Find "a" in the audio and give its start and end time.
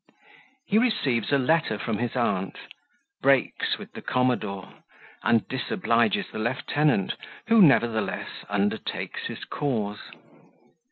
1.31-1.37